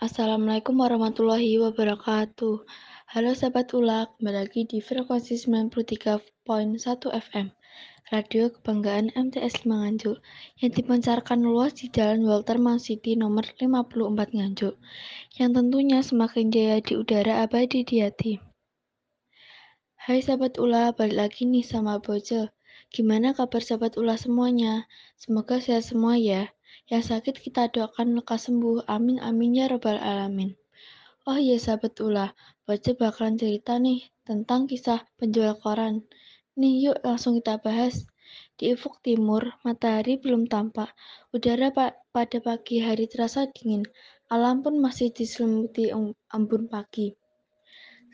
[0.00, 2.64] Assalamualaikum warahmatullahi wabarakatuh.
[3.12, 6.40] Halo sahabat Ula, kembali lagi di frekuensi 93.1
[7.20, 7.52] FM.
[8.08, 10.16] Radio Kebanggaan MTS 5 Nganjuk
[10.64, 14.80] yang dipancarkan luas di Jalan Walter City nomor 54 Nganjuk
[15.36, 18.40] yang tentunya semakin jaya di udara abadi di hati.
[20.00, 22.48] Hai sahabat Ula, balik lagi nih sama Bojo.
[22.88, 24.88] Gimana kabar sahabat Ula semuanya?
[25.20, 26.48] Semoga sehat semua ya.
[26.90, 28.86] Yang sakit kita doakan lekas sembuh.
[28.90, 30.54] Amin amin ya robbal alamin.
[31.28, 32.32] Oh iya sahabat Ula,
[32.64, 36.02] Bojo bakalan cerita nih tentang kisah penjual koran.
[36.56, 38.08] Nih yuk langsung kita bahas.
[38.54, 40.92] Di ufuk timur, matahari belum tampak.
[41.34, 43.82] Udara pa pada pagi hari terasa dingin.
[44.30, 45.90] Alam pun masih diselimuti
[46.30, 47.16] embun pagi.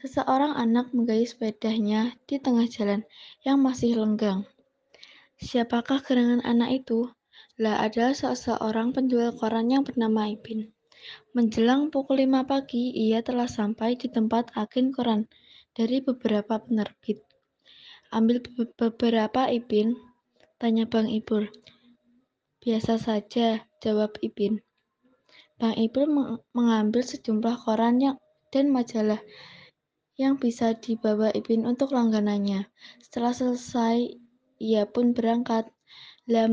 [0.01, 3.05] Seseorang anak menggayuh sepedanya di tengah jalan
[3.45, 4.45] yang masih lenggang.
[5.37, 7.13] Siapakah gerangan anak itu?
[7.57, 10.77] Lah adalah seseorang penjual koran yang bernama Ipin.
[11.33, 15.25] Menjelang pukul 5 pagi, ia telah sampai di tempat agen koran
[15.73, 17.25] dari beberapa penerbit.
[18.13, 19.97] Ambil be beberapa Ipin,
[20.61, 21.49] tanya Bang Ipul.
[22.61, 24.61] Biasa saja, jawab Ipin.
[25.57, 26.13] Bang Ipul
[26.53, 28.17] mengambil sejumlah koran yang
[28.53, 29.21] dan majalah
[30.17, 32.69] yang bisa dibawa Ipin untuk langganannya.
[33.05, 34.17] Setelah selesai,
[34.61, 35.69] ia pun berangkat.
[36.27, 36.49] Lah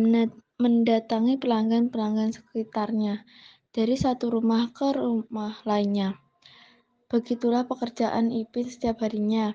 [0.64, 3.28] mendatangi pelanggan-pelanggan sekitarnya
[3.76, 6.16] dari satu rumah ke rumah lainnya.
[7.12, 9.52] Begitulah pekerjaan Ipin setiap harinya,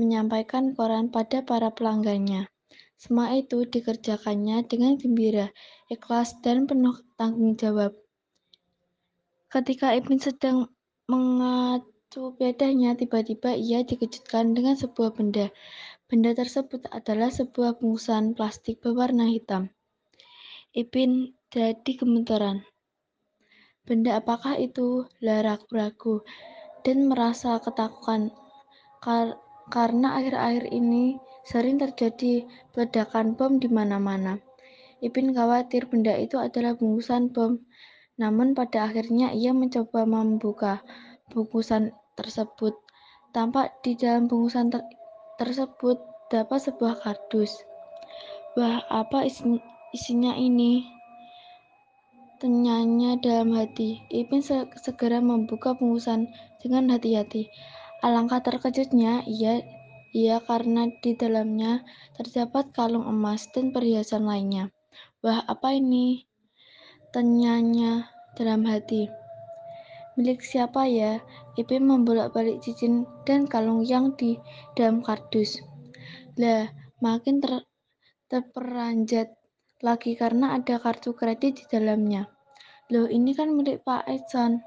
[0.00, 2.48] menyampaikan koran pada para pelanggannya.
[2.96, 5.52] Semua itu dikerjakannya dengan gembira,
[5.92, 7.92] ikhlas, dan penuh tanggung jawab.
[9.52, 10.72] Ketika Ipin sedang
[11.04, 15.54] mengat Sepedanya tiba-tiba ia dikejutkan dengan sebuah benda.
[16.10, 19.70] Benda tersebut adalah sebuah bungkusan plastik berwarna hitam.
[20.70, 22.62] Ipin jadi gemetaran.
[23.82, 25.02] Benda apakah itu?
[25.18, 26.22] Lah ragu-ragu
[26.86, 28.30] dan merasa ketakutan
[29.02, 29.34] Kar
[29.66, 32.46] karena akhir-akhir ini sering terjadi
[32.78, 34.38] ledakan bom di mana-mana.
[35.02, 37.58] Ipin khawatir benda itu adalah bungkusan bom.
[38.22, 40.86] Namun pada akhirnya ia mencoba membuka
[41.34, 42.78] bungkusan tersebut.
[43.34, 44.86] Tampak di dalam bungkusan ter
[45.34, 45.98] tersebut
[46.30, 47.58] dapat sebuah kardus.
[48.54, 49.58] Wah, apa isi
[49.90, 50.86] isinya ini?
[52.40, 54.00] Tanyanya dalam hati.
[54.08, 56.30] Ipin se segera membuka bungkusan
[56.62, 57.52] dengan hati-hati.
[58.00, 59.60] Alangkah terkejutnya ia
[60.10, 61.84] ia karena di dalamnya
[62.16, 64.72] terdapat kalung emas dan perhiasan lainnya.
[65.20, 66.24] Wah, apa ini?
[67.12, 69.06] Tanyanya dalam hati.
[70.16, 71.20] Milik siapa ya?
[71.60, 74.40] Ipin membolak-balik cincin dan kalung yang di
[74.74, 75.60] dalam kardus.
[76.40, 76.72] Lah,
[77.04, 77.68] makin ter
[78.30, 79.39] terperanjat
[79.80, 82.28] lagi karena ada kartu kredit di dalamnya.
[82.92, 84.60] Loh, ini kan milik Pak Edson.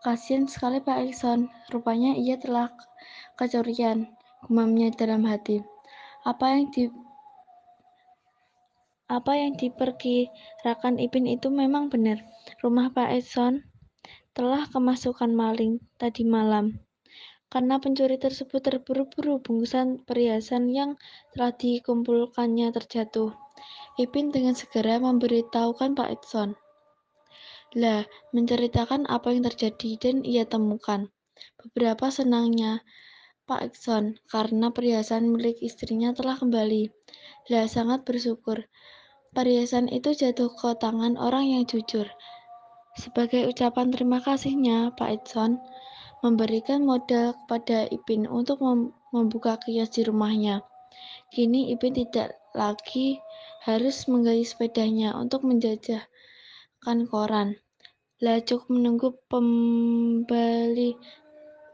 [0.00, 1.52] Kasian sekali Pak Edson.
[1.68, 2.72] Rupanya ia telah
[3.36, 4.08] kecurian,
[4.48, 5.60] gumamnya dalam hati.
[6.24, 6.88] Apa yang di
[9.12, 12.22] apa yang diperkirakan Ipin itu memang benar.
[12.64, 13.60] Rumah Pak Edson
[14.32, 16.80] telah kemasukan maling tadi malam.
[17.52, 20.96] Karena pencuri tersebut terburu-buru, bungkusan perhiasan yang
[21.36, 23.36] telah dikumpulkannya terjatuh.
[24.00, 26.56] Ipin dengan segera memberitahukan Pak Edson.
[27.76, 31.12] Lah, menceritakan apa yang terjadi dan ia temukan.
[31.60, 32.80] Beberapa senangnya
[33.44, 36.88] Pak Edson karena perhiasan milik istrinya telah kembali.
[37.52, 38.64] Lah, sangat bersyukur.
[39.36, 42.08] Perhiasan itu jatuh ke tangan orang yang jujur.
[42.96, 45.60] Sebagai ucapan terima kasihnya, Pak Edson
[46.22, 50.64] memberikan modal kepada Ipin untuk mem membuka kios di rumahnya.
[51.34, 53.20] Kini Ipin tidak lagi
[53.66, 57.60] harus menggayuh sepedanya untuk menjajahkan koran.
[58.22, 60.96] Lah cukup menunggu pembeli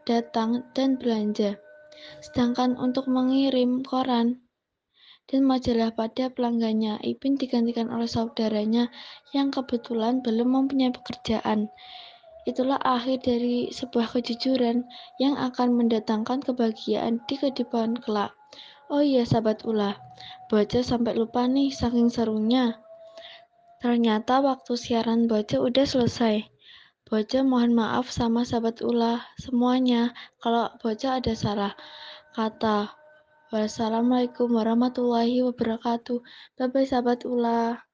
[0.08, 1.60] datang dan belanja.
[2.24, 4.48] Sedangkan untuk mengirim koran,
[5.28, 6.98] dan majalah pada pelanggannya.
[7.04, 8.88] Ipin digantikan oleh saudaranya
[9.36, 11.68] yang kebetulan belum mempunyai pekerjaan.
[12.48, 14.88] Itulah akhir dari sebuah kejujuran
[15.20, 18.32] yang akan mendatangkan kebahagiaan di kehidupan kelak.
[18.88, 20.00] Oh iya sahabat ulah,
[20.48, 22.80] baca sampai lupa nih saking serunya.
[23.84, 26.48] Ternyata waktu siaran baca udah selesai.
[27.04, 31.76] Baca mohon maaf sama sahabat ulah semuanya kalau baca ada salah
[32.32, 32.96] kata.
[33.52, 36.20] Wassalamualaikum warahmatullahi wabarakatuh.
[36.56, 37.87] Bye bye sahabat ulah.